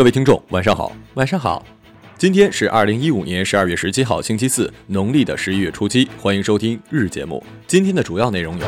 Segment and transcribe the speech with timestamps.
[0.00, 1.62] 各位听众，晚上好，晚上好。
[2.16, 6.08] 今天是二零一五年十二月十七号，星期四，农历的十一月初七。
[6.18, 7.44] 欢迎收听日节目。
[7.66, 8.66] 今天的主要内容有：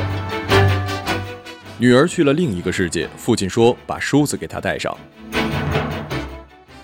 [1.78, 4.94] 女儿去了另一个世界，父亲说把梳子给她戴上。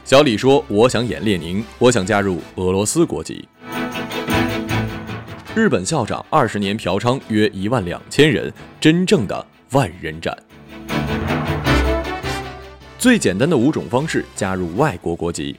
[0.02, 3.46] 小李说：“我想演列宁，我想加入俄罗斯国籍。”
[5.54, 8.50] 日本校长二十年嫖娼约一万两千人，
[8.80, 10.34] 真正的万人斩。
[12.98, 15.54] 最简单的五种方式加入外国国籍。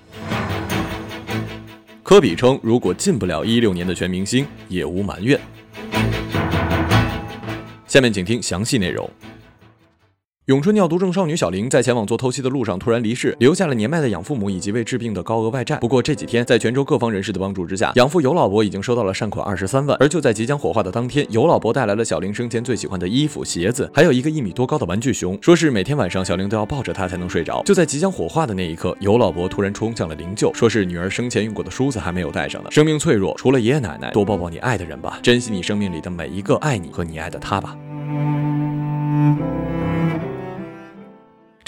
[2.04, 5.40] 科比称，如果进不了一六年的全明星，也无埋怨。
[7.88, 9.10] 下面请听详细内容。
[10.50, 15.78] 永春尿毒症少女小玲在前往做透析的路上突然离世，留下了年迈的养父母以及为治病的高额外债。
[15.78, 19.96] 不过这几天，在泉州各方人士的帮助之下，养父尤老伯已经收到了善款二十三万。
[20.00, 27.62] 而就在即将火化的当天，尤老伯带来了小玲生前最喜欢的衣服、鞋子，还有一个一米多高的玩具熊，说是每天晚上小玲都要抱着它才能睡着。
[27.64, 32.72] 就在即将火化的那一刻，尤老伯突然冲向了灵柩，说是女儿生前用过的梳子还没有戴上呢。
[32.72, 37.78] 生命脆弱，除了爷爷奶奶，多抱抱你爱的人吧，珍惜你生命里的每一个爱你和你爱的他吧。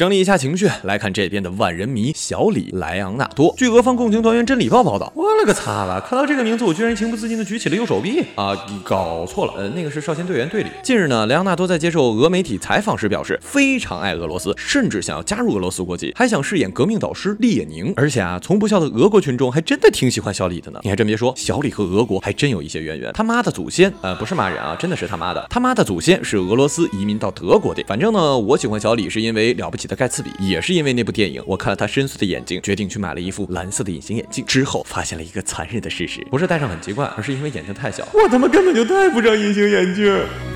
[0.02, 3.54] 整理一下情绪，来看这边的万人迷小李莱昂纳多。
[3.56, 6.04] 据俄方共情团员真理报报道，我了个擦吧！
[6.04, 8.52] 看到这个名字，我居然情不自禁的举起了右手臂啊！
[8.84, 10.72] 搞错了，呃，那个是少先队员队里。
[10.82, 17.94] 近日呢，莱昂纳多在接受俄媒体采访时表示，非常爱俄罗斯，甚至想要加入俄罗斯国籍，还想饰演革命导师列宁。
[17.96, 20.80] 而且啊，从不孝的俄国群众还真的挺喜欢小李的呢。
[20.82, 23.14] 你还真别说，小李和俄国还真有一些渊源。
[23.14, 27.84] 他妈的祖先，呃，不是骂人啊，真的是他妈的，他妈的祖先是俄罗斯移民到德国的。
[27.88, 34.46] 反正呢，我喜欢小李是因为了不起盖茨比，也是因为那部电影，我看了他深邃的眼睛，决定去买了一副蓝色的隐形眼镜。
[34.46, 40.51] 之后发现了一个残忍的事实，不是戴上很奇怪，而是因为眼睛太小，我他妈根本就戴不上隐形眼镜。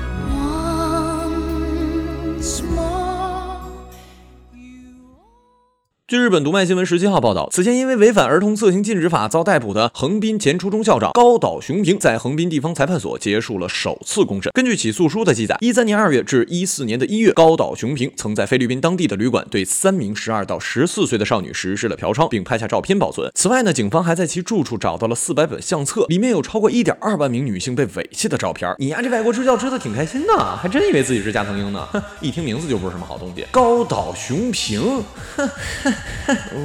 [6.08, 14.52] 据日本读卖新闻十七号报道，此前因为违反儿童色情禁止法遭逮捕的横滨前初中校长高岛雄平，在横滨地方裁判所结束了首次公审。
[14.54, 23.28] 根据起诉书的记载，一三年二月至一四年的一月，高岛雄平曾在菲律宾当地的旅馆对三名十二到十四岁的少女实施了嫖娼，并拍下照片保存。
[23.34, 28.72] 此外呢，警方还在其住处找到了四百本相册，里面有超过一点二万名女性被猥亵的照片。
[28.78, 31.84] 你呀，这外国支教吃的挺开心的，还真以为自己是加藤鹰呢。
[31.90, 33.44] 哼，一听名字就不是什么好东西。
[33.50, 35.02] 高岛雄平，
[35.34, 35.48] 哼
[35.82, 35.92] 哼。
[36.54, 36.58] 哦，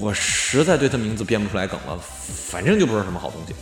[0.00, 1.98] 我实在对他名字编不出来梗了，
[2.48, 3.54] 反正就不是什么好东西。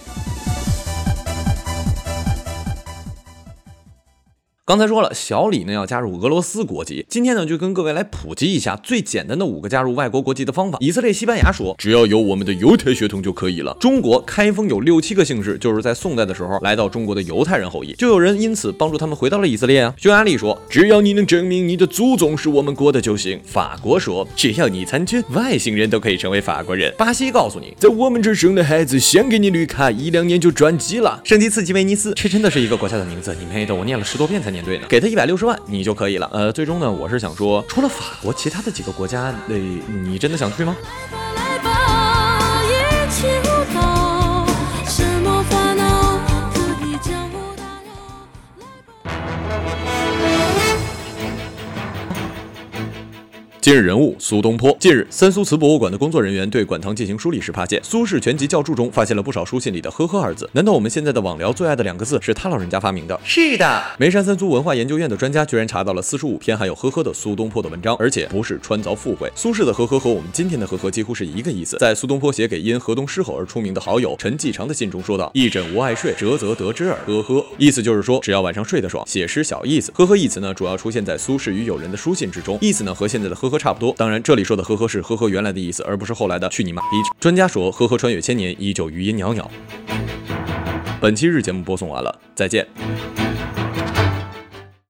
[4.66, 10.78] 刚才说了，小李呢要加入俄罗斯国籍，今天呢就跟各位来普及一下最简单的五个加入外国国籍的方法。
[10.81, 13.77] 以色列、西班牙说，只要有我们的犹太血统就可以了。
[13.78, 19.94] 中国开封有六七个姓氏，就是在宋代的时候来到中国的犹太人后裔，就有人因此帮助他们回到了以色列啊。
[19.97, 23.41] 匈牙利说，只要你能证明你的祖宗是我们国的就行。
[23.44, 26.93] 法国说，只要你参军，外星人都可以成为法国人。
[26.98, 31.21] 巴西告诉你，在我们这生的孩子，先给你绿卡，一两年就转籍了。
[31.22, 34.87] 圣吉刺激威尼斯，这真的是一个国家的名字，你妹的，我念了十多遍才念对呢。
[34.89, 36.28] 给他一百六十万，你就可以了。
[36.33, 40.75] 呃，最终呢，我是想说，除了法国，其他的几个国家，呃，你真的想去吗？
[53.66, 54.77] 今日人物苏东坡。
[54.78, 60.48] 近日，三苏祠博物馆的工作人员对馆堂进行梳理时发现，苏轼全集校注中发现了不少书信里的“呵呵”二字。
[60.53, 63.21] 难道我们现在的网聊最爱的两个字是他老人家发明的？
[63.24, 63.83] 是的。
[63.98, 69.28] 眉山三苏文化研究院的专家居然查到了四十五篇含有“呵呵”的苏东坡的文章，而且不是穿凿附会。
[69.34, 71.77] 苏轼的“呵呵”和我们今天的“呵呵”几乎是一个意思。
[71.78, 76.97] 在苏东坡写给因河东狮吼而出名的好友陈继常的信中说道：“一枕无爱睡，折则得之耳。
[77.04, 79.91] 呵呵。”意思就是说，只要晚上睡得爽，写诗小意思。
[79.91, 83.94] 呵呵一词呢，主要出现在苏轼与友人的书信之中，意思呢和现在的呵呵差不多。
[83.97, 86.88] 当然，这里说的呵呵是呵呵原来的意思，而不是后来的去你妈逼。
[87.18, 89.50] 专家说，呵呵穿越千年，依旧余音袅袅。
[91.00, 93.26] 本期日节目播送完了，再见。